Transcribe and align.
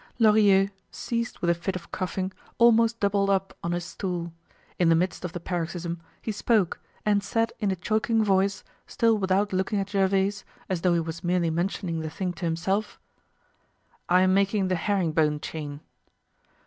Lorilleux, 0.17 0.69
seized 0.89 1.37
with 1.41 1.49
a 1.51 1.53
fit 1.53 1.75
of 1.75 1.91
coughing, 1.91 2.31
almost 2.57 2.99
doubled 2.99 3.29
up 3.29 3.55
on 3.63 3.71
his 3.71 3.85
stool. 3.85 4.33
In 4.79 4.89
the 4.89 4.95
midst 4.95 5.23
of 5.23 5.31
the 5.31 5.39
paroxysm, 5.39 6.01
he 6.23 6.31
spoke, 6.31 6.79
and 7.05 7.21
said 7.23 7.53
in 7.59 7.69
a 7.69 7.75
choking 7.75 8.23
voice, 8.23 8.63
still 8.87 9.15
without 9.15 9.53
looking 9.53 9.79
at 9.79 9.91
Gervaise, 9.91 10.43
as 10.67 10.81
though 10.81 10.95
he 10.95 10.99
was 11.01 11.23
merely 11.23 11.51
mentioning 11.51 11.99
the 11.99 12.09
thing 12.09 12.33
to 12.33 12.45
himself: 12.45 12.99
"I'm 14.09 14.33
making 14.33 14.69
the 14.69 14.75
herring 14.75 15.11
bone 15.11 15.39
chain." 15.39 15.81